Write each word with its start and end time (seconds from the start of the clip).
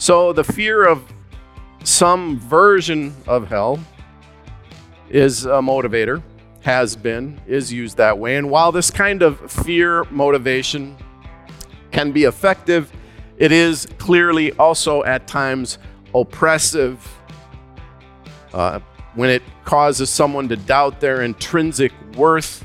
So 0.00 0.32
the 0.32 0.42
fear 0.42 0.86
of 0.88 1.04
some 1.84 2.40
version 2.40 3.14
of 3.26 3.46
hell 3.48 3.78
is 5.10 5.44
a 5.44 5.60
motivator, 5.60 6.22
has 6.62 6.96
been, 6.96 7.38
is 7.46 7.70
used 7.70 7.98
that 7.98 8.18
way. 8.18 8.36
And 8.36 8.48
while 8.48 8.72
this 8.72 8.90
kind 8.90 9.20
of 9.20 9.52
fear 9.52 10.04
motivation 10.04 10.96
can 11.90 12.12
be 12.12 12.24
effective, 12.24 12.90
it 13.36 13.52
is 13.52 13.86
clearly 13.98 14.52
also 14.52 15.04
at 15.04 15.26
times 15.26 15.76
oppressive 16.14 17.06
uh, 18.54 18.80
when 19.16 19.28
it 19.28 19.42
causes 19.66 20.08
someone 20.08 20.48
to 20.48 20.56
doubt 20.56 20.98
their 21.00 21.20
intrinsic 21.20 21.92
worth 22.16 22.64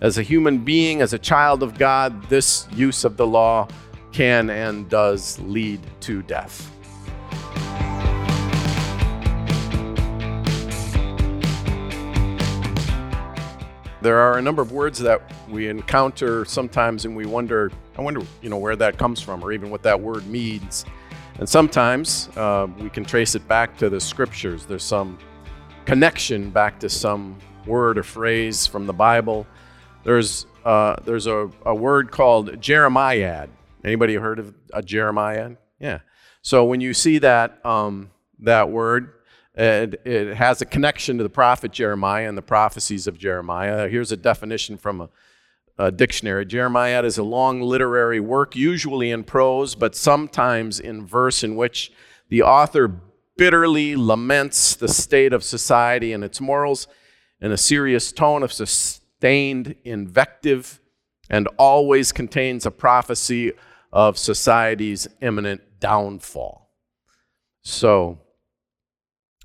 as 0.00 0.16
a 0.16 0.22
human 0.22 0.64
being, 0.64 1.02
as 1.02 1.12
a 1.12 1.18
child 1.18 1.62
of 1.62 1.76
God, 1.76 2.30
this 2.30 2.66
use 2.72 3.04
of 3.04 3.18
the 3.18 3.26
law 3.26 3.68
can 4.12 4.50
and 4.50 4.88
does 4.88 5.38
lead 5.40 5.80
to 6.00 6.22
death. 6.22 6.70
There 14.02 14.18
are 14.18 14.36
a 14.36 14.42
number 14.42 14.62
of 14.62 14.72
words 14.72 14.98
that 14.98 15.22
we 15.48 15.68
encounter 15.68 16.44
sometimes 16.44 17.04
and 17.04 17.14
we 17.14 17.24
wonder, 17.24 17.70
I 17.96 18.02
wonder, 18.02 18.22
you 18.40 18.50
know, 18.50 18.58
where 18.58 18.74
that 18.74 18.98
comes 18.98 19.20
from 19.20 19.44
or 19.44 19.52
even 19.52 19.70
what 19.70 19.84
that 19.84 20.00
word 20.00 20.26
means. 20.26 20.84
And 21.38 21.48
sometimes 21.48 22.28
uh, 22.36 22.66
we 22.80 22.90
can 22.90 23.04
trace 23.04 23.36
it 23.36 23.46
back 23.46 23.76
to 23.78 23.88
the 23.88 24.00
scriptures. 24.00 24.66
There's 24.66 24.82
some 24.82 25.18
connection 25.84 26.50
back 26.50 26.80
to 26.80 26.88
some 26.88 27.38
word 27.64 27.96
or 27.96 28.02
phrase 28.02 28.66
from 28.66 28.86
the 28.86 28.92
Bible. 28.92 29.46
There's 30.04 30.46
uh, 30.64 30.96
there's 31.04 31.26
a, 31.26 31.50
a 31.64 31.74
word 31.74 32.10
called 32.10 32.60
Jeremiad. 32.60 33.50
Anybody 33.84 34.14
heard 34.14 34.38
of 34.38 34.54
a 34.72 34.82
Jeremiad? 34.82 35.56
Yeah. 35.80 36.00
So 36.42 36.64
when 36.64 36.80
you 36.80 36.94
see 36.94 37.18
that 37.18 37.64
um, 37.64 38.10
that 38.40 38.70
word, 38.70 39.12
it, 39.54 40.00
it 40.04 40.36
has 40.36 40.62
a 40.62 40.66
connection 40.66 41.18
to 41.18 41.22
the 41.22 41.30
prophet 41.30 41.72
Jeremiah 41.72 42.28
and 42.28 42.38
the 42.38 42.42
prophecies 42.42 43.06
of 43.06 43.18
Jeremiah. 43.18 43.88
Here's 43.88 44.12
a 44.12 44.16
definition 44.16 44.78
from 44.78 45.02
a, 45.02 45.08
a 45.78 45.92
dictionary. 45.92 46.46
Jeremiad 46.46 47.04
is 47.04 47.18
a 47.18 47.22
long 47.22 47.60
literary 47.60 48.20
work, 48.20 48.56
usually 48.56 49.10
in 49.10 49.24
prose, 49.24 49.74
but 49.74 49.94
sometimes 49.94 50.80
in 50.80 51.04
verse, 51.04 51.42
in 51.42 51.56
which 51.56 51.92
the 52.28 52.42
author 52.42 53.00
bitterly 53.36 53.96
laments 53.96 54.74
the 54.74 54.88
state 54.88 55.32
of 55.32 55.42
society 55.44 56.12
and 56.12 56.24
its 56.24 56.40
morals 56.40 56.86
in 57.40 57.50
a 57.52 57.56
serious 57.56 58.12
tone 58.12 58.42
of 58.42 58.52
sustained 58.52 59.74
invective 59.84 60.80
and 61.28 61.48
always 61.58 62.12
contains 62.12 62.64
a 62.66 62.70
prophecy 62.70 63.52
of 63.92 64.16
society's 64.16 65.06
imminent 65.20 65.60
downfall. 65.80 66.70
So, 67.62 68.18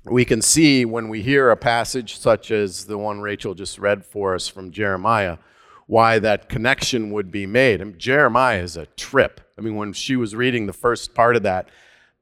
we 0.04 0.24
can 0.24 0.40
see 0.40 0.84
when 0.84 1.08
we 1.08 1.22
hear 1.22 1.50
a 1.50 1.56
passage 1.56 2.18
such 2.18 2.50
as 2.50 2.86
the 2.86 2.98
one 2.98 3.20
Rachel 3.20 3.54
just 3.54 3.78
read 3.78 4.04
for 4.04 4.34
us 4.34 4.48
from 4.48 4.70
Jeremiah, 4.70 5.38
why 5.86 6.18
that 6.18 6.48
connection 6.48 7.10
would 7.12 7.30
be 7.30 7.46
made. 7.46 7.80
And 7.80 7.98
Jeremiah 7.98 8.62
is 8.62 8.76
a 8.76 8.86
trip. 8.86 9.40
I 9.58 9.60
mean, 9.60 9.76
when 9.76 9.92
she 9.92 10.16
was 10.16 10.34
reading 10.34 10.66
the 10.66 10.72
first 10.72 11.14
part 11.14 11.36
of 11.36 11.42
that 11.42 11.68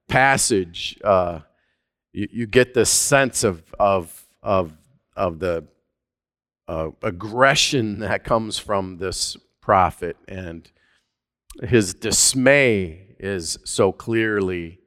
passage, 0.09 0.99
uh, 1.05 1.41
you, 2.13 2.29
you 2.33 2.47
get 2.47 2.75
this 2.75 2.91
sense 2.91 3.45
of, 3.45 3.63
of, 3.79 4.27
of, 4.43 4.73
of 5.17 5.39
the 5.39 5.65
uh, 6.69 6.91
aggression 7.03 8.01
that 8.01 8.25
comes 8.25 8.59
from 8.59 8.99
this 8.99 9.37
prophet, 9.61 10.17
and 10.29 10.71
his 11.63 11.95
dismay 11.95 13.07
is 13.19 13.59
so 13.65 13.93
clearly 13.93 14.81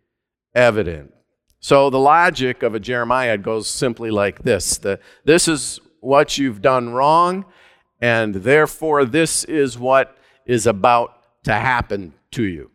evident. 0.54 1.14
So 1.60 1.90
the 1.90 2.00
logic 2.00 2.64
of 2.64 2.76
a 2.76 2.80
Jeremiad 2.80 3.44
goes 3.44 3.68
simply 3.68 4.12
like 4.12 4.44
this 4.44 4.78
the, 4.78 5.00
This 5.26 5.48
is 5.48 5.80
what 6.00 6.38
you've 6.38 6.62
done 6.62 6.92
wrong, 6.92 7.46
and 8.02 8.36
therefore 8.36 9.06
this 9.06 9.44
is 9.44 9.78
what 9.78 10.18
is 10.46 10.66
about 10.66 11.16
to 11.44 11.54
happen 11.54 12.14
to 12.32 12.44
you. 12.44 12.72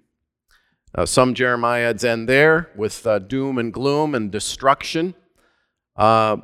Uh, 0.94 1.06
some 1.06 1.34
Jeremiads 1.34 2.04
end 2.04 2.28
there 2.28 2.70
with 2.76 3.06
uh, 3.06 3.18
doom 3.18 3.58
and 3.58 3.72
gloom 3.72 4.14
and 4.14 4.30
destruction, 4.30 5.14
uh, 5.96 6.36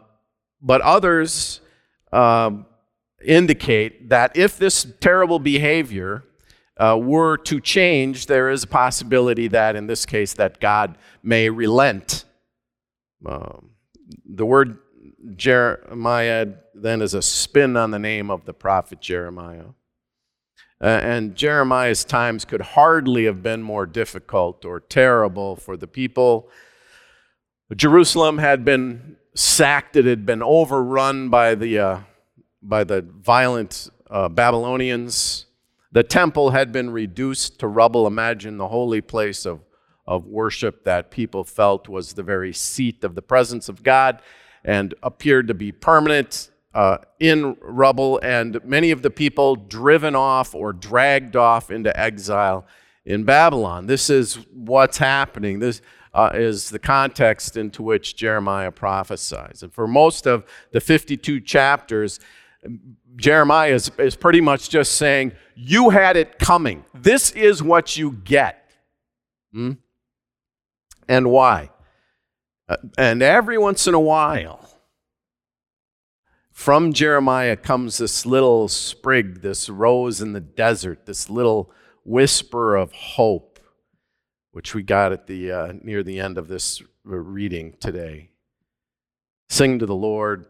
but 0.61 0.81
others 0.81 1.61
um, 2.13 2.67
indicate 3.25 4.09
that 4.09 4.37
if 4.37 4.59
this 4.59 4.87
terrible 5.01 5.39
behavior 5.39 6.25
uh, 6.81 6.97
were 6.97 7.37
to 7.37 7.61
change, 7.61 8.27
there 8.27 8.49
is 8.49 8.65
a 8.65 8.67
possibility 8.67 9.49
that, 9.49 9.77
in 9.77 9.87
this 9.87 10.07
case, 10.07 10.33
that 10.35 10.61
God 10.61 10.97
may 11.23 11.51
relent. 11.51 12.25
Um, 13.27 13.73
the 14.25 14.47
word 14.47 14.79
Jeremiad 15.37 16.59
then 16.75 17.03
is 17.03 17.13
a 17.13 17.21
spin 17.21 17.77
on 17.77 17.91
the 17.91 17.99
name 17.99 18.31
of 18.31 18.47
the 18.47 18.55
prophet 18.55 19.03
Jeremiah. 19.03 19.67
Uh, 20.83 20.87
and 20.87 21.37
Jeremiah's 21.37 22.03
times 22.03 22.47
could 22.47 22.63
hardly 22.63 23.27
have 23.27 23.43
been 23.43 23.63
more 23.63 23.85
difficult 23.85 24.65
or 24.65 24.81
terrible 24.81 25.57
for 25.57 25.77
the 25.77 25.87
people. 25.87 26.49
Jerusalem 27.77 28.39
had 28.39 28.65
been 28.65 29.17
sacked, 29.35 29.97
it 29.97 30.07
had 30.07 30.25
been 30.25 30.43
overrun 30.43 31.29
by 31.29 31.55
the, 31.55 31.79
uh, 31.79 32.01
by 32.63 32.85
the 32.85 33.03
violent 33.03 33.91
uh, 34.09 34.31
Babylonians. 34.31 35.45
The 35.93 36.03
temple 36.03 36.51
had 36.51 36.71
been 36.73 36.91
reduced 36.91 37.59
to 37.61 37.67
rubble. 37.67 38.07
Imagine 38.07 38.59
the 38.59 38.69
holy 38.69 39.01
place 39.01 39.45
of, 39.45 39.61
of 40.07 40.27
worship 40.27 40.85
that 40.85 41.11
people 41.11 41.43
felt 41.43 41.89
was 41.89 42.13
the 42.13 42.23
very 42.23 42.53
seat 42.53 43.03
of 43.03 43.15
the 43.15 43.23
presence 43.23 43.69
of 43.69 43.83
God 43.83 44.23
and 44.65 44.95
appeared 45.03 45.49
to 45.49 45.55
be 45.55 45.73
permanent 45.73 46.51
uh, 46.75 46.99
in 47.19 47.57
rubble, 47.61 48.21
and 48.23 48.63
many 48.65 48.93
of 48.93 49.03
the 49.03 49.11
people 49.11 49.57
driven 49.57 50.15
off 50.15 50.55
or 50.55 50.73
dragged 50.73 51.35
off 51.35 51.71
into 51.71 51.99
exile 51.99 52.65
in 53.05 53.25
Babylon. 53.25 53.87
This 53.87 54.09
is 54.09 54.37
what's 54.53 54.99
happening. 54.99 55.59
This 55.59 55.83
uh, 56.15 56.31
is 56.35 56.71
the 56.71 56.79
context 56.79 57.57
into 57.57 57.83
which 57.83 58.17
Jeremiah 58.17 58.71
prophesies. 58.71 59.63
And 59.63 59.73
for 59.73 59.89
most 59.89 60.27
of 60.27 60.45
the 60.73 60.81
52 60.81 61.41
chapters, 61.41 62.21
Jeremiah 63.17 63.73
is, 63.73 63.91
is 63.99 64.17
pretty 64.17 64.41
much 64.41 64.69
just 64.69 64.95
saying, 64.95 65.33
You 65.55 65.91
had 65.91 66.17
it 66.17 66.39
coming. 66.39 66.85
This 66.95 67.31
is 67.33 67.63
what 67.63 67.97
you 67.97 68.13
get. 68.13 68.71
Hmm? 69.53 69.73
And 71.09 71.31
why? 71.31 71.71
Uh, 72.69 72.77
and 72.97 73.23
every 73.23 73.59
once 73.59 73.87
in 73.87 73.95
a 73.95 74.01
while, 74.01 74.71
from 76.53 76.93
Jeremiah 76.93 77.57
comes 77.57 77.99
this 77.99 78.27
little 78.27 78.69
sprig, 78.69 79.41
this 79.41 79.69
rose 79.69 80.21
in 80.21 80.35
the 80.35 80.41
desert, 80.41 81.07
this 81.07 81.31
little 81.31 81.73
whisper 82.05 82.77
of 82.77 82.93
hope, 82.93 83.59
which 84.53 84.75
we 84.75 84.83
got 84.83 85.11
at 85.11 85.27
the 85.27 85.51
uh, 85.51 85.73
near 85.83 86.03
the 86.03 86.21
end 86.21 86.37
of 86.37 86.49
this 86.49 86.83
reading 87.03 87.75
today. 87.81 88.31
Sing 89.49 89.79
to 89.79 89.87
the 89.87 89.95
Lord, 89.95 90.47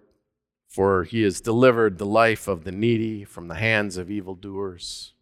for 0.70 1.04
he 1.04 1.22
has 1.22 1.42
delivered 1.42 1.98
the 1.98 2.06
life 2.06 2.48
of 2.48 2.64
the 2.64 2.72
needy 2.72 3.24
from 3.24 3.48
the 3.48 3.56
hands 3.56 3.98
of 3.98 4.10
evildoers. 4.10 5.12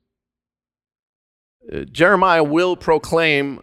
Uh, 1.73 1.81
Jeremiah 1.81 2.45
will 2.45 2.77
proclaim 2.77 3.61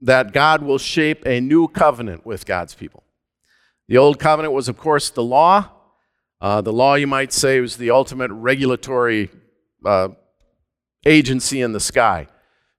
that 0.00 0.32
God 0.32 0.62
will 0.62 0.78
shape 0.78 1.26
a 1.26 1.40
new 1.40 1.68
covenant 1.68 2.24
with 2.24 2.46
God's 2.46 2.74
people. 2.74 3.02
The 3.88 3.98
old 3.98 4.18
covenant 4.18 4.54
was, 4.54 4.68
of 4.68 4.78
course, 4.78 5.10
the 5.10 5.22
law 5.22 5.72
uh, 6.40 6.60
the 6.60 6.72
law, 6.72 6.94
you 6.94 7.06
might 7.06 7.32
say, 7.32 7.60
was 7.60 7.76
the 7.76 7.90
ultimate 7.90 8.30
regulatory 8.30 9.28
uh, 9.84 10.08
agency 11.04 11.60
in 11.60 11.72
the 11.72 11.80
sky. 11.80 12.28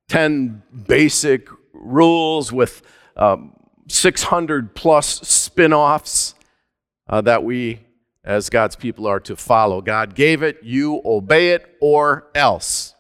10 0.07 0.63
basic 0.88 1.50
rules 1.74 2.53
with 2.53 2.81
um, 3.18 3.53
600 3.89 4.75
plus 4.75 5.19
spin 5.27 5.74
offs 5.74 6.36
uh, 7.09 7.19
that 7.21 7.44
we, 7.44 7.81
as 8.24 8.50
God's 8.50 8.75
people, 8.75 9.07
are 9.07 9.19
to 9.21 9.36
follow. 9.36 9.81
God 9.81 10.16
gave 10.16 10.44
it, 10.44 10.60
you 10.62 11.01
obey 11.06 11.51
it, 11.51 11.77
or 11.81 12.27
else, 12.36 12.95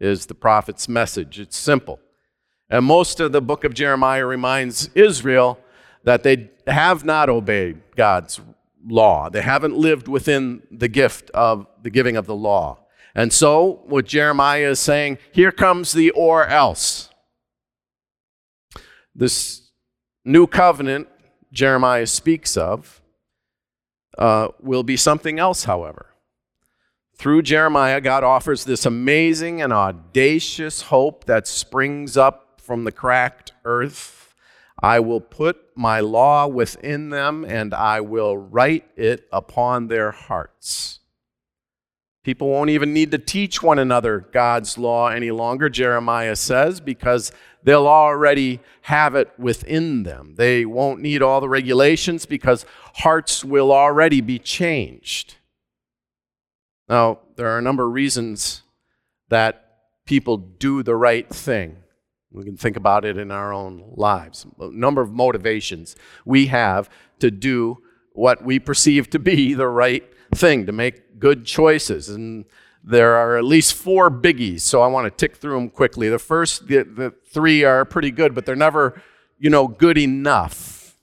is 0.00 0.26
the 0.26 0.34
prophet's 0.34 0.88
message. 0.88 1.38
It's 1.38 1.56
simple. 1.56 2.00
And 2.70 2.84
most 2.84 3.20
of 3.20 3.32
the 3.32 3.42
book 3.42 3.64
of 3.64 3.74
Jeremiah 3.74 4.24
reminds 4.24 4.88
Israel 4.94 5.58
that 6.04 6.22
they 6.22 6.50
have 6.66 7.04
not 7.04 7.28
obeyed 7.28 7.82
God's 7.96 8.40
law. 8.86 9.28
They 9.28 9.42
haven't 9.42 9.76
lived 9.76 10.08
within 10.08 10.62
the 10.70 10.88
gift 10.88 11.30
of 11.30 11.66
the 11.82 11.90
giving 11.90 12.16
of 12.16 12.26
the 12.26 12.34
law. 12.34 12.78
And 13.14 13.32
so, 13.32 13.82
what 13.84 14.06
Jeremiah 14.06 14.70
is 14.70 14.80
saying, 14.80 15.18
here 15.32 15.52
comes 15.52 15.92
the 15.92 16.10
or 16.12 16.46
else. 16.46 17.10
This 19.14 19.70
new 20.24 20.46
covenant 20.46 21.08
Jeremiah 21.52 22.06
speaks 22.06 22.56
of 22.56 23.01
uh, 24.18 24.48
will 24.60 24.82
be 24.82 24.96
something 24.96 25.38
else, 25.38 25.64
however. 25.64 26.06
Through 27.14 27.42
Jeremiah, 27.42 28.00
God 28.00 28.24
offers 28.24 28.64
this 28.64 28.84
amazing 28.84 29.62
and 29.62 29.72
audacious 29.72 30.82
hope 30.82 31.24
that 31.24 31.46
springs 31.46 32.16
up 32.16 32.60
from 32.60 32.84
the 32.84 32.92
cracked 32.92 33.52
earth. 33.64 34.34
I 34.82 34.98
will 35.00 35.20
put 35.20 35.58
my 35.76 36.00
law 36.00 36.46
within 36.48 37.10
them, 37.10 37.44
and 37.44 37.72
I 37.72 38.00
will 38.00 38.36
write 38.36 38.86
it 38.96 39.28
upon 39.32 39.86
their 39.86 40.10
hearts. 40.10 40.98
People 42.22 42.50
won't 42.50 42.70
even 42.70 42.92
need 42.94 43.10
to 43.10 43.18
teach 43.18 43.62
one 43.62 43.80
another 43.80 44.20
God's 44.32 44.78
law 44.78 45.08
any 45.08 45.32
longer, 45.32 45.68
Jeremiah 45.68 46.36
says, 46.36 46.80
because 46.80 47.32
they'll 47.64 47.88
already 47.88 48.60
have 48.82 49.16
it 49.16 49.32
within 49.38 50.04
them. 50.04 50.36
They 50.36 50.64
won't 50.64 51.00
need 51.00 51.20
all 51.20 51.40
the 51.40 51.48
regulations 51.48 52.24
because 52.24 52.64
hearts 52.94 53.44
will 53.44 53.72
already 53.72 54.20
be 54.20 54.38
changed. 54.38 55.36
Now, 56.88 57.18
there 57.34 57.48
are 57.48 57.58
a 57.58 57.62
number 57.62 57.86
of 57.86 57.92
reasons 57.92 58.62
that 59.28 59.78
people 60.06 60.36
do 60.36 60.84
the 60.84 60.94
right 60.94 61.28
thing. 61.28 61.78
We 62.30 62.44
can 62.44 62.56
think 62.56 62.76
about 62.76 63.04
it 63.04 63.18
in 63.18 63.32
our 63.32 63.52
own 63.52 63.94
lives. 63.94 64.46
A 64.60 64.70
number 64.70 65.00
of 65.00 65.10
motivations 65.10 65.96
we 66.24 66.46
have 66.46 66.88
to 67.18 67.30
do 67.30 67.78
what 68.12 68.44
we 68.44 68.58
perceive 68.58 69.10
to 69.10 69.18
be 69.18 69.54
the 69.54 69.68
right 69.68 70.04
thing, 70.34 70.66
to 70.66 70.72
make 70.72 71.18
good 71.18 71.44
choices. 71.44 72.08
And 72.08 72.44
there 72.84 73.14
are 73.14 73.36
at 73.36 73.44
least 73.44 73.74
four 73.74 74.10
biggies, 74.10 74.60
so 74.60 74.82
I 74.82 74.88
want 74.88 75.06
to 75.06 75.10
tick 75.10 75.36
through 75.36 75.54
them 75.54 75.70
quickly. 75.70 76.08
The 76.08 76.18
first, 76.18 76.66
the, 76.66 76.82
the 76.82 77.14
three 77.30 77.64
are 77.64 77.84
pretty 77.84 78.10
good, 78.10 78.34
but 78.34 78.44
they're 78.44 78.56
never, 78.56 79.00
you 79.38 79.50
know, 79.50 79.68
good 79.68 79.98
enough. 79.98 80.96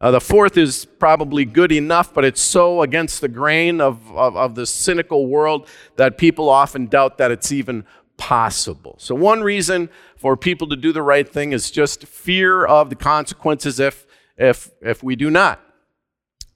Uh, 0.00 0.10
the 0.10 0.20
fourth 0.20 0.56
is 0.58 0.84
probably 0.84 1.44
good 1.44 1.70
enough, 1.70 2.12
but 2.12 2.24
it's 2.24 2.40
so 2.40 2.82
against 2.82 3.20
the 3.20 3.28
grain 3.28 3.80
of, 3.80 4.10
of, 4.16 4.36
of 4.36 4.56
the 4.56 4.66
cynical 4.66 5.28
world 5.28 5.68
that 5.94 6.18
people 6.18 6.48
often 6.48 6.86
doubt 6.86 7.18
that 7.18 7.30
it's 7.30 7.52
even 7.52 7.84
possible. 8.16 8.96
So, 8.98 9.14
one 9.14 9.42
reason 9.42 9.88
for 10.16 10.36
people 10.36 10.68
to 10.68 10.76
do 10.76 10.92
the 10.92 11.02
right 11.02 11.28
thing 11.28 11.52
is 11.52 11.70
just 11.70 12.04
fear 12.04 12.64
of 12.64 12.90
the 12.90 12.96
consequences 12.96 13.78
if, 13.78 14.04
if, 14.36 14.72
if 14.80 15.04
we 15.04 15.14
do 15.14 15.30
not. 15.30 15.60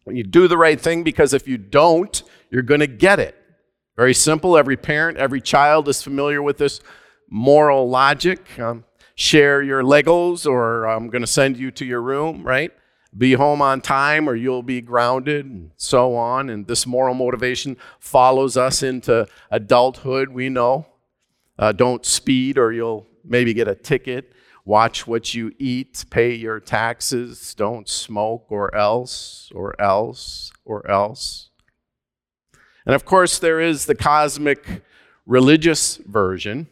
You 0.08 0.22
do 0.22 0.48
the 0.48 0.58
right 0.58 0.80
thing 0.80 1.02
because 1.02 1.34
if 1.34 1.48
you 1.48 1.58
don't, 1.58 2.22
you're 2.50 2.62
going 2.62 2.80
to 2.80 2.86
get 2.86 3.18
it. 3.18 3.34
Very 3.96 4.14
simple. 4.14 4.56
Every 4.56 4.76
parent, 4.76 5.18
every 5.18 5.40
child 5.40 5.88
is 5.88 6.02
familiar 6.02 6.42
with 6.42 6.58
this 6.58 6.80
moral 7.28 7.88
logic. 7.88 8.58
Um, 8.58 8.84
share 9.14 9.62
your 9.62 9.82
Legos, 9.82 10.46
or 10.46 10.86
I'm 10.86 11.08
going 11.08 11.22
to 11.22 11.26
send 11.26 11.56
you 11.56 11.70
to 11.72 11.84
your 11.84 12.02
room, 12.02 12.44
right? 12.44 12.72
Be 13.16 13.32
home 13.32 13.62
on 13.62 13.80
time, 13.80 14.28
or 14.28 14.34
you'll 14.34 14.62
be 14.62 14.82
grounded, 14.82 15.46
and 15.46 15.70
so 15.76 16.14
on. 16.14 16.50
And 16.50 16.66
this 16.66 16.86
moral 16.86 17.14
motivation 17.14 17.78
follows 17.98 18.56
us 18.56 18.82
into 18.82 19.26
adulthood, 19.50 20.28
we 20.28 20.50
know. 20.50 20.86
Uh, 21.58 21.72
don't 21.72 22.04
speed, 22.04 22.58
or 22.58 22.72
you'll 22.72 23.06
maybe 23.24 23.54
get 23.54 23.66
a 23.66 23.74
ticket. 23.74 24.32
Watch 24.66 25.06
what 25.06 25.32
you 25.32 25.54
eat, 25.58 26.04
pay 26.10 26.34
your 26.34 26.60
taxes, 26.60 27.54
don't 27.54 27.88
smoke, 27.88 28.46
or 28.50 28.74
else, 28.74 29.48
or 29.54 29.80
else, 29.80 30.50
or 30.64 30.86
else. 30.90 31.50
And 32.84 32.94
of 32.94 33.04
course, 33.04 33.38
there 33.38 33.60
is 33.60 33.86
the 33.86 33.94
cosmic 33.94 34.82
religious 35.24 35.96
version 35.98 36.66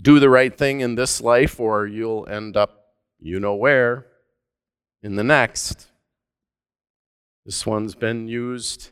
do 0.00 0.20
the 0.20 0.30
right 0.30 0.56
thing 0.56 0.80
in 0.80 0.94
this 0.94 1.20
life, 1.20 1.58
or 1.58 1.86
you'll 1.86 2.28
end 2.28 2.56
up, 2.56 2.92
you 3.18 3.40
know 3.40 3.54
where, 3.54 4.06
in 5.02 5.16
the 5.16 5.24
next. 5.24 5.88
This 7.44 7.66
one's 7.66 7.94
been 7.94 8.28
used. 8.28 8.90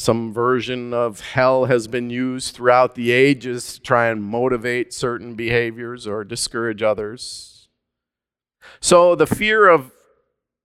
Some 0.00 0.32
version 0.32 0.94
of 0.94 1.20
hell 1.20 1.66
has 1.66 1.86
been 1.86 2.08
used 2.08 2.54
throughout 2.54 2.94
the 2.94 3.10
ages 3.10 3.74
to 3.74 3.80
try 3.82 4.06
and 4.06 4.22
motivate 4.22 4.94
certain 4.94 5.34
behaviors 5.34 6.06
or 6.06 6.24
discourage 6.24 6.82
others. 6.82 7.68
So, 8.80 9.14
the 9.14 9.26
fear 9.26 9.68
of 9.68 9.92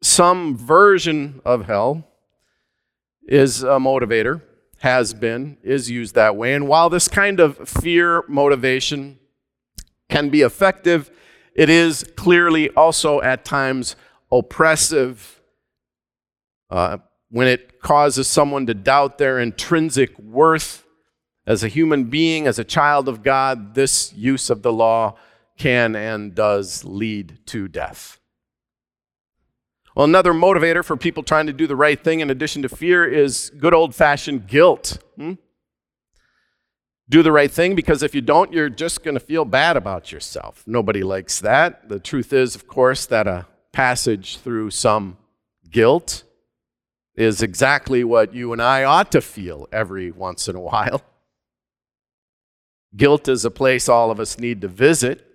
some 0.01 0.55
version 0.55 1.41
of 1.43 1.65
hell 1.65 2.07
is 3.27 3.61
a 3.61 3.77
motivator, 3.77 4.41
has 4.77 5.13
been, 5.13 5.57
is 5.63 5.91
used 5.91 6.15
that 6.15 6.37
way. 6.37 6.53
And 6.53 6.69
while 6.69 6.89
this 6.89 7.09
kind 7.09 7.41
of 7.41 7.57
fear 7.67 8.23
motivation 8.29 9.19
can 10.09 10.29
be 10.29 10.43
effective, 10.43 11.11
it 11.53 11.69
is 11.69 12.05
clearly 12.15 12.69
also 12.69 13.21
at 13.21 13.43
times 13.43 13.97
oppressive 14.31 15.41
uh, 16.69 16.99
when 17.35 17.49
it 17.49 17.81
causes 17.81 18.29
someone 18.29 18.65
to 18.65 18.73
doubt 18.73 19.17
their 19.17 19.41
intrinsic 19.41 20.17
worth 20.17 20.85
as 21.45 21.65
a 21.65 21.67
human 21.67 22.05
being, 22.05 22.47
as 22.47 22.57
a 22.57 22.63
child 22.63 23.09
of 23.09 23.23
God. 23.23 23.75
This 23.75 24.13
use 24.13 24.49
of 24.49 24.61
the 24.61 24.71
law 24.71 25.17
can 25.57 25.97
and 25.97 26.33
does 26.33 26.85
lead 26.85 27.39
to 27.47 27.67
death. 27.67 28.21
Well, 29.97 30.05
another 30.05 30.31
motivator 30.31 30.81
for 30.81 30.95
people 30.95 31.23
trying 31.23 31.47
to 31.47 31.51
do 31.51 31.67
the 31.67 31.75
right 31.75 32.01
thing, 32.01 32.21
in 32.21 32.29
addition 32.29 32.61
to 32.61 32.69
fear, 32.69 33.05
is 33.05 33.51
good 33.57 33.73
old 33.73 33.93
fashioned 33.93 34.47
guilt. 34.47 34.99
Hmm? 35.17 35.33
Do 37.09 37.21
the 37.21 37.33
right 37.33 37.51
thing 37.51 37.75
because 37.75 38.01
if 38.01 38.15
you 38.15 38.21
don't, 38.21 38.53
you're 38.53 38.69
just 38.69 39.03
going 39.03 39.15
to 39.15 39.19
feel 39.19 39.43
bad 39.43 39.75
about 39.75 40.09
yourself. 40.09 40.63
Nobody 40.65 41.03
likes 41.03 41.41
that. 41.41 41.89
The 41.89 41.99
truth 41.99 42.31
is, 42.31 42.55
of 42.55 42.65
course, 42.65 43.05
that 43.07 43.27
a 43.27 43.45
passage 43.73 44.37
through 44.37 44.71
some 44.71 45.17
guilt 45.69 46.23
is 47.15 47.41
exactly 47.41 48.03
what 48.03 48.33
you 48.33 48.51
and 48.51 48.62
I 48.62 48.83
ought 48.83 49.12
to 49.13 49.21
feel 49.21 49.67
every 49.71 50.12
once 50.12 50.47
in 50.47 50.56
a 50.56 50.62
while. 50.62 51.01
Guilt 52.95 53.27
is 53.27 53.45
a 53.45 53.51
place 53.51 53.89
all 53.89 54.12
of 54.12 54.19
us 54.19 54.39
need 54.39 54.62
to 54.62 54.67
visit 54.67 55.25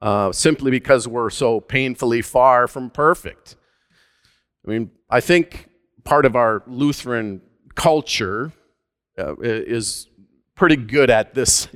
uh, 0.00 0.32
simply 0.32 0.70
because 0.70 1.08
we're 1.08 1.30
so 1.30 1.60
painfully 1.60 2.20
far 2.20 2.68
from 2.68 2.90
perfect. 2.90 3.56
I 4.66 4.70
mean, 4.70 4.90
I 5.08 5.20
think 5.20 5.68
part 6.04 6.26
of 6.26 6.36
our 6.36 6.62
Lutheran 6.66 7.40
culture 7.74 8.52
uh, 9.18 9.34
is 9.40 10.08
pretty 10.54 10.76
good 10.76 11.10
at 11.10 11.34
this 11.34 11.68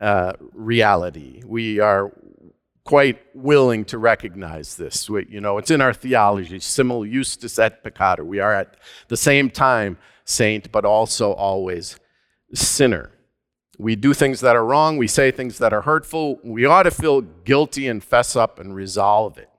uh, 0.00 0.32
reality. 0.52 1.42
We 1.46 1.80
are 1.80 2.12
quite 2.86 3.18
willing 3.34 3.84
to 3.84 3.98
recognize 3.98 4.76
this. 4.76 5.10
We, 5.10 5.26
you 5.28 5.40
know, 5.40 5.58
it's 5.58 5.70
in 5.70 5.80
our 5.80 5.92
theology, 5.92 6.60
simul 6.60 7.04
justus 7.04 7.58
et 7.58 7.84
peccator. 7.84 8.24
We 8.24 8.40
are 8.40 8.54
at 8.54 8.76
the 9.08 9.16
same 9.16 9.50
time 9.50 9.98
saint, 10.24 10.72
but 10.72 10.84
also 10.84 11.32
always 11.32 11.98
sinner. 12.54 13.10
We 13.78 13.96
do 13.96 14.14
things 14.14 14.40
that 14.40 14.56
are 14.56 14.64
wrong, 14.64 14.96
we 14.96 15.08
say 15.08 15.30
things 15.30 15.58
that 15.58 15.72
are 15.72 15.82
hurtful. 15.82 16.38
We 16.42 16.64
ought 16.64 16.84
to 16.84 16.90
feel 16.90 17.20
guilty 17.20 17.88
and 17.88 18.02
fess 18.02 18.34
up 18.36 18.58
and 18.58 18.74
resolve 18.74 19.36
it. 19.36 19.50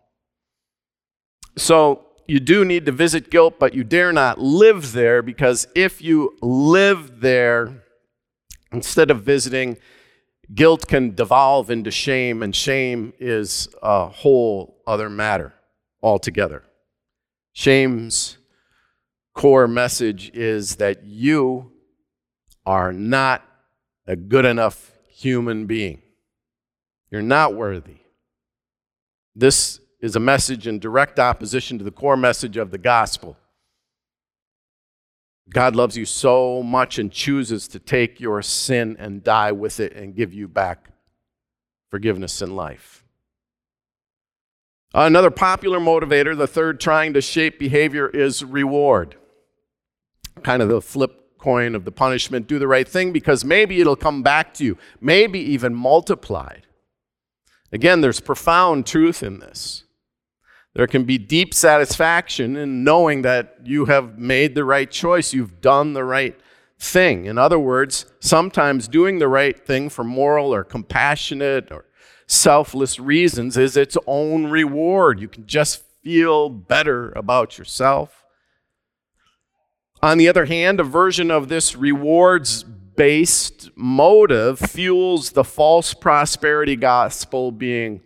So, 1.55 2.05
you 2.27 2.39
do 2.41 2.65
need 2.65 2.85
to 2.85 2.91
visit 2.91 3.29
guilt, 3.29 3.55
but 3.57 3.73
you 3.73 3.83
dare 3.83 4.11
not 4.11 4.37
live 4.37 4.91
there 4.91 5.21
because 5.21 5.65
if 5.75 6.01
you 6.01 6.35
live 6.41 7.21
there, 7.21 7.83
instead 8.71 9.09
of 9.09 9.21
visiting, 9.21 9.77
guilt 10.53 10.87
can 10.87 11.15
devolve 11.15 11.69
into 11.69 11.91
shame, 11.91 12.41
and 12.41 12.55
shame 12.55 13.13
is 13.19 13.67
a 13.81 14.07
whole 14.07 14.81
other 14.87 15.09
matter 15.09 15.53
altogether. 16.01 16.63
Shame's 17.53 18.37
core 19.33 19.67
message 19.67 20.31
is 20.33 20.77
that 20.77 21.03
you 21.03 21.71
are 22.65 22.91
not 22.91 23.43
a 24.05 24.15
good 24.15 24.45
enough 24.45 24.91
human 25.09 25.65
being. 25.65 26.01
You're 27.11 27.21
not 27.21 27.55
worthy. 27.55 27.97
This 29.35 29.79
is 30.01 30.15
a 30.15 30.19
message 30.19 30.67
in 30.67 30.79
direct 30.79 31.19
opposition 31.19 31.77
to 31.77 31.83
the 31.83 31.91
core 31.91 32.17
message 32.17 32.57
of 32.57 32.71
the 32.71 32.77
gospel. 32.77 33.37
God 35.49 35.75
loves 35.75 35.95
you 35.95 36.05
so 36.05 36.61
much 36.61 36.99
and 36.99 37.11
chooses 37.11 37.67
to 37.69 37.79
take 37.79 38.19
your 38.19 38.41
sin 38.41 38.95
and 38.99 39.23
die 39.23 39.51
with 39.51 39.79
it 39.79 39.93
and 39.93 40.15
give 40.15 40.33
you 40.33 40.47
back 40.47 40.89
forgiveness 41.89 42.41
and 42.41 42.55
life. 42.55 43.05
Another 44.93 45.31
popular 45.31 45.79
motivator, 45.79 46.35
the 46.35 46.47
third 46.47 46.79
trying 46.79 47.13
to 47.13 47.21
shape 47.21 47.59
behavior, 47.59 48.09
is 48.09 48.43
reward. 48.43 49.15
Kind 50.43 50.61
of 50.61 50.69
the 50.69 50.81
flip 50.81 51.37
coin 51.37 51.75
of 51.75 51.85
the 51.85 51.91
punishment, 51.91 52.47
do 52.47 52.59
the 52.59 52.67
right 52.67 52.87
thing 52.87 53.13
because 53.13 53.45
maybe 53.45 53.79
it'll 53.79 53.95
come 53.95 54.23
back 54.23 54.53
to 54.55 54.65
you, 54.65 54.77
maybe 54.99 55.39
even 55.39 55.73
multiplied. 55.73 56.63
Again, 57.71 58.01
there's 58.01 58.19
profound 58.19 58.85
truth 58.85 59.21
in 59.21 59.39
this. 59.39 59.83
There 60.77 60.85
can 60.85 61.05
be 61.05 61.17
deep 61.17 61.55
satisfaction 61.55 62.55
in 62.55 62.83
knowing 62.83 63.23
that 63.23 63.57
you 63.63 63.85
have 63.85 64.19
made 64.19 64.53
the 64.53 64.63
right 64.63 64.89
choice, 64.91 65.33
you've 65.33 65.59
done 65.59 65.93
the 65.93 66.03
right 66.03 66.39
thing. 66.77 67.25
In 67.25 67.39
other 67.39 67.57
words, 67.57 68.05
sometimes 68.19 68.87
doing 68.87 69.17
the 69.17 69.27
right 69.27 69.57
thing 69.57 69.89
for 69.89 70.03
moral 70.03 70.53
or 70.53 70.63
compassionate 70.63 71.71
or 71.71 71.85
selfless 72.27 72.99
reasons 72.99 73.57
is 73.57 73.75
its 73.75 73.97
own 74.05 74.51
reward. 74.51 75.19
You 75.19 75.27
can 75.27 75.47
just 75.47 75.81
feel 76.03 76.47
better 76.47 77.09
about 77.13 77.57
yourself. 77.57 78.23
On 80.03 80.19
the 80.19 80.29
other 80.29 80.45
hand, 80.45 80.79
a 80.79 80.83
version 80.83 81.31
of 81.31 81.49
this 81.49 81.75
rewards 81.75 82.61
based 82.61 83.71
motive 83.75 84.59
fuels 84.59 85.31
the 85.31 85.43
false 85.43 85.95
prosperity 85.95 86.75
gospel 86.75 87.51
being 87.51 88.01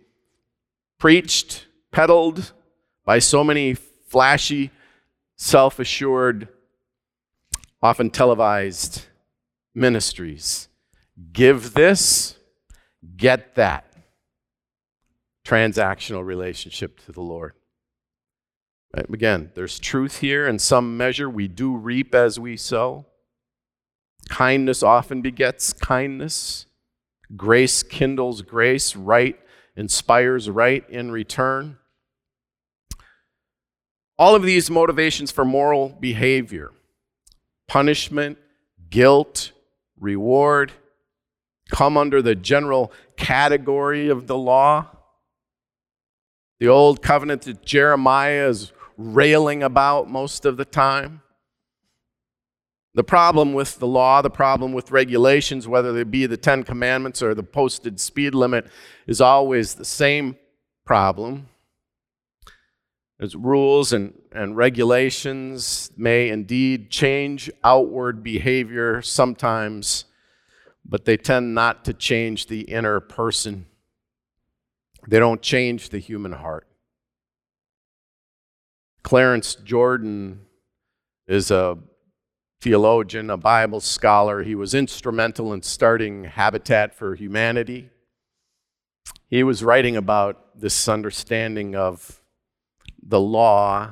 preached, 0.98 1.66
peddled 1.90 2.54
by 3.04 3.18
so 3.18 3.42
many 3.42 3.74
flashy, 3.74 4.70
self 5.36 5.78
assured, 5.78 6.48
often 7.82 8.10
televised 8.10 9.06
ministries. 9.74 10.68
Give 11.32 11.74
this, 11.74 12.36
get 13.16 13.54
that. 13.56 13.86
Transactional 15.44 16.24
relationship 16.24 17.00
to 17.06 17.12
the 17.12 17.20
Lord. 17.20 17.54
Right? 18.94 19.08
Again, 19.08 19.50
there's 19.54 19.78
truth 19.78 20.20
here 20.20 20.46
in 20.46 20.58
some 20.58 20.96
measure. 20.96 21.28
We 21.28 21.48
do 21.48 21.74
reap 21.76 22.14
as 22.14 22.38
we 22.38 22.56
sow. 22.56 23.06
Kindness 24.28 24.82
often 24.82 25.20
begets 25.22 25.72
kindness. 25.72 26.66
Grace 27.36 27.82
kindles 27.82 28.42
grace. 28.42 28.94
Right 28.94 29.38
inspires 29.76 30.48
right 30.48 30.88
in 30.88 31.10
return. 31.10 31.78
All 34.22 34.36
of 34.36 34.44
these 34.44 34.70
motivations 34.70 35.32
for 35.32 35.44
moral 35.44 35.88
behavior 35.88 36.70
punishment, 37.66 38.38
guilt, 38.88 39.50
reward 39.98 40.70
come 41.72 41.96
under 41.96 42.22
the 42.22 42.36
general 42.36 42.92
category 43.16 44.08
of 44.08 44.28
the 44.28 44.38
law. 44.38 44.86
The 46.60 46.68
old 46.68 47.02
covenant 47.02 47.42
that 47.42 47.64
Jeremiah 47.64 48.46
is 48.46 48.70
railing 48.96 49.64
about 49.64 50.08
most 50.08 50.44
of 50.44 50.56
the 50.56 50.64
time. 50.64 51.22
The 52.94 53.02
problem 53.02 53.54
with 53.54 53.80
the 53.80 53.88
law, 53.88 54.22
the 54.22 54.30
problem 54.30 54.72
with 54.72 54.92
regulations, 54.92 55.66
whether 55.66 55.92
they 55.92 56.04
be 56.04 56.26
the 56.26 56.36
Ten 56.36 56.62
Commandments 56.62 57.24
or 57.24 57.34
the 57.34 57.42
posted 57.42 57.98
speed 57.98 58.36
limit, 58.36 58.68
is 59.08 59.20
always 59.20 59.74
the 59.74 59.84
same 59.84 60.36
problem. 60.84 61.48
As 63.22 63.36
rules 63.36 63.92
and, 63.92 64.14
and 64.32 64.56
regulations 64.56 65.92
may 65.96 66.28
indeed 66.28 66.90
change 66.90 67.48
outward 67.62 68.20
behavior 68.24 69.00
sometimes, 69.00 70.06
but 70.84 71.04
they 71.04 71.16
tend 71.16 71.54
not 71.54 71.84
to 71.84 71.92
change 71.92 72.48
the 72.48 72.62
inner 72.62 72.98
person. 72.98 73.66
They 75.06 75.20
don't 75.20 75.40
change 75.40 75.90
the 75.90 76.00
human 76.00 76.32
heart. 76.32 76.66
Clarence 79.04 79.54
Jordan 79.54 80.40
is 81.28 81.52
a 81.52 81.78
theologian, 82.60 83.30
a 83.30 83.36
Bible 83.36 83.80
scholar. 83.80 84.42
He 84.42 84.56
was 84.56 84.74
instrumental 84.74 85.52
in 85.52 85.62
starting 85.62 86.24
Habitat 86.24 86.92
for 86.92 87.14
Humanity. 87.14 87.88
He 89.28 89.44
was 89.44 89.62
writing 89.62 89.96
about 89.96 90.58
this 90.60 90.88
understanding 90.88 91.76
of 91.76 92.21
the 93.02 93.20
law, 93.20 93.90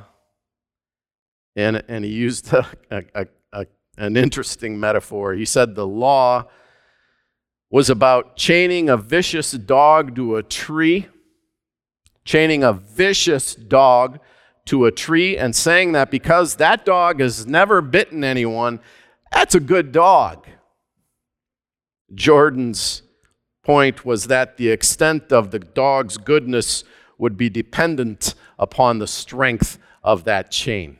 and, 1.56 1.82
and 1.88 2.04
he 2.04 2.10
used 2.10 2.52
a, 2.52 2.66
a, 2.90 3.26
a, 3.52 3.66
an 3.98 4.16
interesting 4.16 4.78
metaphor. 4.78 5.34
He 5.34 5.44
said 5.44 5.74
the 5.74 5.86
law 5.86 6.48
was 7.70 7.90
about 7.90 8.36
chaining 8.36 8.88
a 8.88 8.96
vicious 8.96 9.52
dog 9.52 10.14
to 10.16 10.36
a 10.36 10.42
tree, 10.42 11.08
chaining 12.24 12.64
a 12.64 12.72
vicious 12.72 13.54
dog 13.54 14.18
to 14.66 14.86
a 14.86 14.92
tree 14.92 15.36
and 15.36 15.54
saying 15.54 15.92
that 15.92 16.10
because 16.10 16.56
that 16.56 16.84
dog 16.84 17.20
has 17.20 17.46
never 17.46 17.80
bitten 17.80 18.24
anyone, 18.24 18.80
that's 19.32 19.54
a 19.54 19.60
good 19.60 19.92
dog. 19.92 20.46
Jordan's 22.12 23.02
point 23.62 24.04
was 24.04 24.26
that 24.26 24.56
the 24.56 24.68
extent 24.68 25.32
of 25.32 25.50
the 25.50 25.58
dog's 25.58 26.16
goodness 26.16 26.82
would 27.18 27.36
be 27.36 27.48
dependent 27.48 28.34
upon 28.60 28.98
the 28.98 29.06
strength 29.08 29.78
of 30.04 30.22
that 30.24 30.50
chain. 30.52 30.98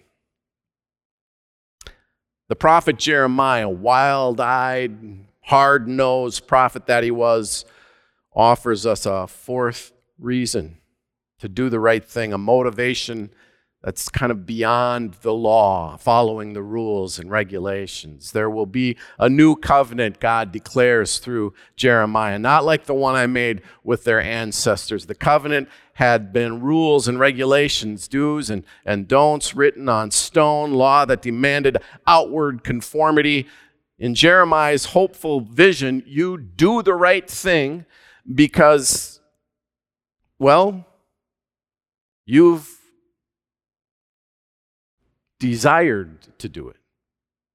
The 2.48 2.56
prophet 2.56 2.98
Jeremiah, 2.98 3.68
wild 3.68 4.40
eyed, 4.40 5.26
hard 5.42 5.86
nosed 5.86 6.48
prophet 6.48 6.86
that 6.86 7.04
he 7.04 7.12
was, 7.12 7.64
offers 8.34 8.86
us 8.86 9.06
a 9.06 9.28
fourth 9.28 9.92
reason 10.18 10.78
to 11.38 11.48
do 11.48 11.68
the 11.68 11.78
right 11.78 12.04
thing, 12.04 12.32
a 12.32 12.38
motivation 12.38 13.30
that's 13.82 14.10
kind 14.10 14.30
of 14.30 14.44
beyond 14.44 15.14
the 15.22 15.32
law, 15.32 15.96
following 15.96 16.52
the 16.52 16.62
rules 16.62 17.18
and 17.18 17.30
regulations. 17.30 18.32
There 18.32 18.50
will 18.50 18.66
be 18.66 18.96
a 19.18 19.28
new 19.28 19.56
covenant, 19.56 20.20
God 20.20 20.52
declares 20.52 21.18
through 21.18 21.54
Jeremiah, 21.76 22.38
not 22.38 22.64
like 22.64 22.84
the 22.84 22.94
one 22.94 23.14
I 23.14 23.26
made 23.26 23.62
with 23.82 24.04
their 24.04 24.20
ancestors. 24.20 25.06
The 25.06 25.14
covenant 25.14 25.68
had 26.00 26.32
been 26.32 26.62
rules 26.62 27.06
and 27.08 27.20
regulations, 27.20 28.08
do's 28.08 28.48
and, 28.48 28.64
and 28.86 29.06
don'ts 29.06 29.54
written 29.54 29.86
on 29.86 30.10
stone, 30.10 30.72
law 30.72 31.04
that 31.04 31.20
demanded 31.20 31.76
outward 32.06 32.64
conformity. 32.64 33.46
In 33.98 34.14
Jeremiah's 34.14 34.86
hopeful 34.86 35.42
vision, 35.42 36.02
you 36.06 36.38
do 36.38 36.82
the 36.82 36.94
right 36.94 37.28
thing 37.28 37.84
because, 38.34 39.20
well, 40.38 40.86
you've 42.24 42.78
desired 45.38 46.16
to 46.38 46.48
do 46.48 46.70
it. 46.70 46.76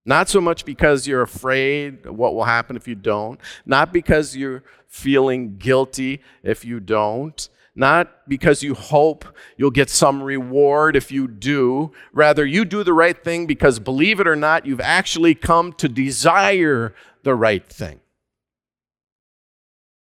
Not 0.06 0.30
so 0.30 0.40
much 0.40 0.66
because 0.66 1.08
you're 1.08 1.24
afraid 1.24 2.06
of 2.06 2.16
what 2.16 2.36
will 2.36 2.44
happen 2.44 2.76
if 2.76 2.88
you 2.88 2.94
don't, 2.94 3.40
not 3.66 3.92
because 3.92 4.36
you're 4.38 4.64
feeling 4.88 5.58
guilty 5.58 6.22
if 6.44 6.64
you 6.64 6.80
don't, 6.80 7.50
not 7.76 8.28
because 8.28 8.64
you 8.64 8.74
hope 8.74 9.26
you'll 9.58 9.70
get 9.70 9.90
some 9.90 10.24
reward 10.24 10.96
if 10.96 11.12
you 11.12 11.28
do. 11.28 11.92
Rather, 12.14 12.46
you 12.46 12.64
do 12.64 12.84
the 12.84 12.94
right 12.94 13.22
thing 13.22 13.46
because, 13.46 13.80
believe 13.80 14.20
it 14.20 14.28
or 14.28 14.36
not, 14.36 14.66
you've 14.66 14.80
actually 14.80 15.36
come 15.36 15.74
to 15.74 15.90
desire 15.90 16.96
the 17.24 17.36
right 17.36 17.68
thing. 17.68 18.00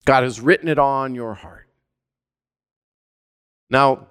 God 0.07 0.23
has 0.23 0.41
written 0.41 0.69
it 0.69 0.79
on 0.79 1.15
your 1.15 1.35
heart. 1.35 1.69
Now, 3.69 4.09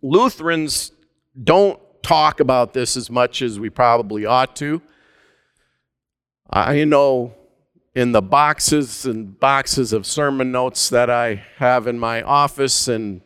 Lutherans 0.00 0.92
don't 1.42 1.80
talk 2.02 2.40
about 2.40 2.72
this 2.72 2.96
as 2.96 3.10
much 3.10 3.42
as 3.42 3.58
we 3.58 3.68
probably 3.68 4.24
ought 4.24 4.54
to. 4.56 4.80
I 6.48 6.84
know 6.84 7.34
in 7.94 8.12
the 8.12 8.22
boxes 8.22 9.04
and 9.04 9.38
boxes 9.38 9.92
of 9.92 10.06
sermon 10.06 10.50
notes 10.50 10.88
that 10.88 11.10
I 11.10 11.44
have 11.56 11.86
in 11.86 11.98
my 11.98 12.22
office 12.22 12.88
and 12.88 13.20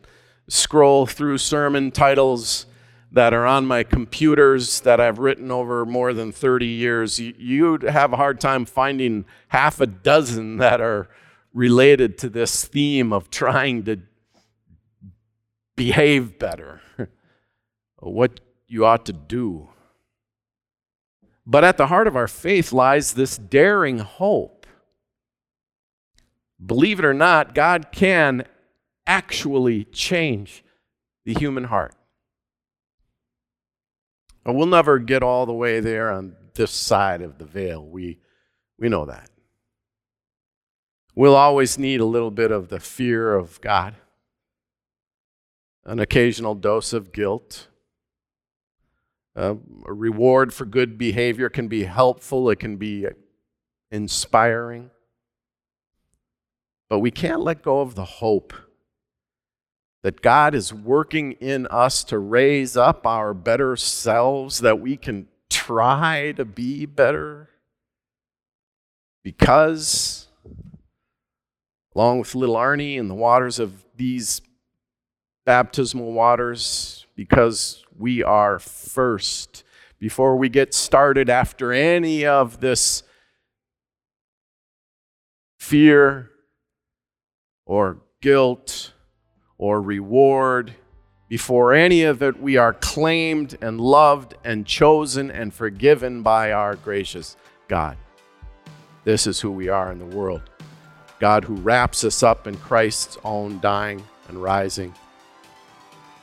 scroll 0.49 1.05
through 1.05 1.37
sermon 1.37 1.91
titles 1.91 2.65
that 3.11 3.33
are 3.33 3.45
on 3.45 3.65
my 3.65 3.83
computers 3.83 4.81
that 4.81 4.99
I've 4.99 5.19
written 5.19 5.49
over 5.51 5.85
more 5.85 6.13
than 6.13 6.31
30 6.31 6.65
years, 6.65 7.19
you'd 7.19 7.83
have 7.83 8.11
a 8.11 8.17
hard 8.17 8.41
time 8.41 8.65
finding 8.65 9.25
half 9.47 9.79
a 9.79 9.87
dozen 9.87 10.57
that 10.57 10.81
are 10.81 11.07
related 11.53 12.17
to 12.19 12.29
this 12.29 12.65
theme 12.65 13.13
of 13.13 13.29
trying 13.29 13.83
to 13.85 13.99
behave 15.75 16.37
better. 16.37 16.81
what 17.99 18.39
you 18.67 18.85
ought 18.85 19.05
to 19.05 19.13
do. 19.13 19.69
But 21.45 21.63
at 21.63 21.77
the 21.77 21.87
heart 21.87 22.07
of 22.07 22.15
our 22.15 22.27
faith 22.27 22.73
lies 22.73 23.13
this 23.13 23.37
daring 23.37 23.99
hope. 23.99 24.56
Believe 26.63 26.99
it 26.99 27.05
or 27.05 27.13
not, 27.13 27.53
God 27.53 27.91
can 27.91 28.45
actually 29.05 29.85
change 29.85 30.63
the 31.25 31.33
human 31.33 31.65
heart. 31.65 31.93
But 34.43 34.53
we'll 34.53 34.65
never 34.65 34.97
get 34.97 35.23
all 35.23 35.45
the 35.45 35.53
way 35.53 35.79
there 35.79 36.09
on 36.09 36.35
this 36.55 36.71
side 36.71 37.21
of 37.21 37.37
the 37.37 37.45
veil. 37.45 37.85
We, 37.85 38.19
we 38.79 38.89
know 38.89 39.05
that. 39.05 39.29
We'll 41.15 41.35
always 41.35 41.77
need 41.77 41.99
a 41.99 42.05
little 42.05 42.31
bit 42.31 42.51
of 42.51 42.69
the 42.69 42.79
fear 42.79 43.33
of 43.33 43.59
God, 43.61 43.95
an 45.83 45.99
occasional 45.99 46.55
dose 46.55 46.93
of 46.93 47.11
guilt, 47.11 47.67
uh, 49.35 49.55
a 49.85 49.93
reward 49.93 50.51
for 50.53 50.65
good 50.65 50.97
behavior 50.97 51.47
can 51.47 51.67
be 51.67 51.83
helpful, 51.83 52.49
it 52.49 52.59
can 52.59 52.77
be 52.77 53.05
inspiring. 53.91 54.89
But 56.89 56.99
we 56.99 57.11
can't 57.11 57.41
let 57.41 57.63
go 57.63 57.81
of 57.81 57.95
the 57.95 58.05
hope 58.05 58.53
that 60.03 60.21
God 60.21 60.55
is 60.55 60.73
working 60.73 61.33
in 61.33 61.67
us 61.67 62.03
to 62.05 62.17
raise 62.17 62.77
up 62.77 63.05
our 63.05 63.33
better 63.33 63.75
selves, 63.75 64.59
that 64.59 64.79
we 64.79 64.95
can 64.95 65.27
try 65.49 66.31
to 66.33 66.45
be 66.45 66.85
better. 66.85 67.49
Because, 69.23 70.27
along 71.93 72.19
with 72.19 72.35
little 72.35 72.55
Arnie 72.55 72.97
in 72.97 73.09
the 73.09 73.15
waters 73.15 73.59
of 73.59 73.83
these 73.97 74.41
baptismal 75.45 76.13
waters, 76.13 77.05
because 77.15 77.83
we 77.97 78.23
are 78.23 78.59
first. 78.59 79.65
Before 79.99 80.37
we 80.37 80.47
get 80.47 80.73
started 80.73 81.29
after 81.29 81.73
any 81.73 82.25
of 82.25 82.61
this 82.61 83.03
fear 85.59 86.31
or 87.67 87.97
guilt 88.21 88.93
or 89.57 89.81
reward. 89.81 90.73
Before 91.29 91.73
any 91.73 92.03
of 92.03 92.23
it, 92.23 92.41
we 92.41 92.57
are 92.57 92.73
claimed 92.73 93.57
and 93.61 93.79
loved 93.79 94.35
and 94.43 94.65
chosen 94.65 95.29
and 95.29 95.53
forgiven 95.53 96.23
by 96.23 96.53
our 96.53 96.75
gracious 96.75 97.35
God. 97.67 97.97
This 99.03 99.27
is 99.27 99.41
who 99.41 99.51
we 99.51 99.67
are 99.67 99.91
in 99.91 99.99
the 99.99 100.05
world. 100.05 100.41
God 101.19 101.43
who 101.43 101.55
wraps 101.55 102.03
us 102.03 102.23
up 102.23 102.47
in 102.47 102.55
Christ's 102.57 103.17
own 103.23 103.59
dying 103.59 104.03
and 104.29 104.41
rising. 104.41 104.93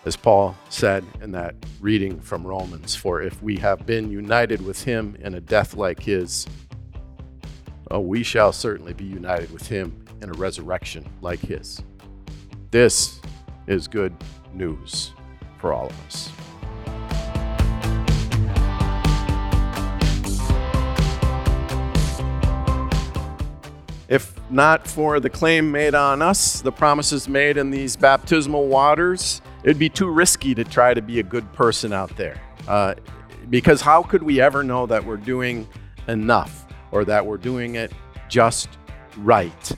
As 0.07 0.17
Paul 0.17 0.57
said 0.69 1.05
in 1.23 1.33
that 1.33 1.55
reading 1.81 2.21
from 2.21 2.47
Romans, 2.47 2.95
for 2.95 3.23
if 3.23 3.43
we 3.43 3.57
have 3.57 3.87
been 3.87 4.11
united 4.11 4.65
with 4.65 4.85
him 4.85 5.17
in 5.21 5.35
a 5.35 5.41
death 5.41 5.75
like 5.75 6.01
his, 6.01 6.47
oh, 7.91 8.01
we 8.01 8.23
shall 8.23 8.53
certainly 8.53 8.93
be 8.93 9.05
united 9.05 9.51
with 9.51 9.67
him 9.67 10.04
in 10.25 10.31
a 10.31 10.33
resurrection 10.33 11.07
like 11.21 11.39
his. 11.39 11.83
This 12.71 13.21
is 13.67 13.87
good 13.87 14.13
news 14.55 15.13
for 15.59 15.73
all 15.73 15.87
of 15.87 16.07
us. 16.07 16.31
If 24.09 24.39
not 24.51 24.87
for 24.87 25.21
the 25.21 25.29
claim 25.29 25.71
made 25.71 25.95
on 25.95 26.23
us, 26.23 26.63
the 26.63 26.73
promises 26.73 27.29
made 27.29 27.57
in 27.59 27.71
these 27.71 27.95
baptismal 27.95 28.67
waters, 28.69 29.43
it'd 29.63 29.79
be 29.79 29.91
too 29.91 30.09
risky 30.09 30.55
to 30.55 30.65
try 30.65 30.95
to 30.95 31.03
be 31.03 31.21
a 31.21 31.23
good 31.23 31.53
person 31.53 31.93
out 31.93 32.17
there. 32.17 32.41
Uh, 32.67 32.95
because 33.51 33.83
how 33.83 34.03
could 34.03 34.23
we 34.23 34.41
ever 34.41 34.65
know 34.65 34.87
that 34.87 35.05
we're 35.05 35.19
doing 35.19 35.69
enough 36.09 36.67
or 36.93 37.05
that 37.05 37.27
we're 37.27 37.37
doing 37.37 37.75
it 37.75 37.93
just 38.29 38.69
right? 39.19 39.73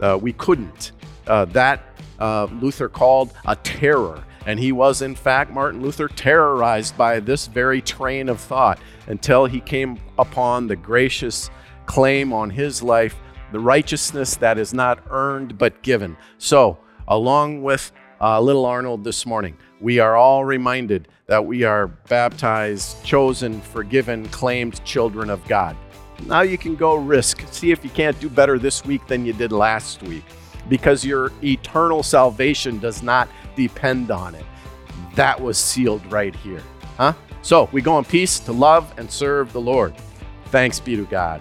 Uh, 0.00 0.18
we 0.20 0.32
couldn't. 0.32 0.92
Uh, 1.26 1.44
that 1.46 1.82
uh, 2.18 2.46
Luther 2.60 2.88
called 2.88 3.32
a 3.44 3.56
terror. 3.56 4.24
And 4.46 4.60
he 4.60 4.70
was, 4.70 5.02
in 5.02 5.16
fact, 5.16 5.50
Martin 5.50 5.82
Luther, 5.82 6.06
terrorized 6.06 6.96
by 6.96 7.18
this 7.18 7.48
very 7.48 7.82
train 7.82 8.28
of 8.28 8.40
thought 8.40 8.78
until 9.08 9.46
he 9.46 9.60
came 9.60 9.98
upon 10.18 10.68
the 10.68 10.76
gracious 10.76 11.50
claim 11.86 12.32
on 12.32 12.50
his 12.50 12.82
life 12.82 13.16
the 13.52 13.60
righteousness 13.60 14.36
that 14.36 14.58
is 14.58 14.74
not 14.74 15.02
earned 15.10 15.56
but 15.56 15.82
given. 15.82 16.16
So, 16.38 16.78
along 17.08 17.62
with 17.62 17.92
uh, 18.20 18.40
little 18.40 18.66
Arnold 18.66 19.04
this 19.04 19.24
morning, 19.24 19.56
we 19.80 19.98
are 19.98 20.16
all 20.16 20.44
reminded 20.44 21.08
that 21.26 21.44
we 21.44 21.64
are 21.64 21.86
baptized, 21.86 23.04
chosen, 23.04 23.60
forgiven, 23.60 24.28
claimed 24.28 24.84
children 24.84 25.30
of 25.30 25.46
God. 25.46 25.76
Now 26.24 26.42
you 26.42 26.58
can 26.58 26.76
go 26.76 26.96
risk. 26.96 27.42
See 27.50 27.70
if 27.70 27.84
you 27.84 27.90
can't 27.90 28.18
do 28.20 28.28
better 28.28 28.58
this 28.58 28.84
week 28.84 29.06
than 29.06 29.26
you 29.26 29.32
did 29.32 29.52
last 29.52 30.02
week 30.02 30.24
because 30.68 31.04
your 31.04 31.32
eternal 31.42 32.02
salvation 32.02 32.78
does 32.78 33.02
not 33.02 33.28
depend 33.54 34.10
on 34.10 34.34
it. 34.34 34.44
That 35.14 35.40
was 35.40 35.58
sealed 35.58 36.04
right 36.10 36.34
here. 36.34 36.62
Huh? 36.96 37.12
So 37.42 37.68
we 37.72 37.80
go 37.80 37.98
in 37.98 38.04
peace 38.04 38.40
to 38.40 38.52
love 38.52 38.92
and 38.98 39.10
serve 39.10 39.52
the 39.52 39.60
Lord. 39.60 39.94
Thanks 40.46 40.80
be 40.80 40.96
to 40.96 41.04
God. 41.04 41.40